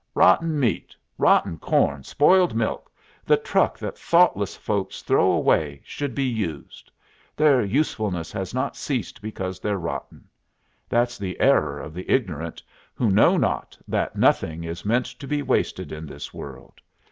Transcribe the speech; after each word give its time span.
"Rotten 0.15 0.59
meat, 0.59 0.95
rotten 1.19 1.59
corn, 1.59 2.01
spoiled 2.01 2.55
milk, 2.55 2.91
the 3.23 3.37
truck 3.37 3.77
that 3.77 3.99
thoughtless 3.99 4.57
folks 4.57 5.03
throw 5.03 5.29
away, 5.31 5.79
should 5.83 6.15
be 6.15 6.23
used. 6.23 6.89
Their 7.35 7.61
usefulness 7.63 8.31
has 8.31 8.51
not 8.51 8.75
ceased 8.75 9.21
because 9.21 9.59
they're 9.59 9.77
rotten. 9.77 10.27
That's 10.89 11.19
the 11.19 11.39
error 11.39 11.79
of 11.79 11.93
the 11.93 12.09
ignorant, 12.11 12.63
who 12.95 13.11
know 13.11 13.37
not 13.37 13.77
that 13.87 14.15
nothing 14.15 14.63
is 14.63 14.83
meant 14.85 15.05
to 15.05 15.27
be 15.27 15.43
wasted 15.43 15.91
in 15.91 16.07
this 16.07 16.33
world. 16.33 16.81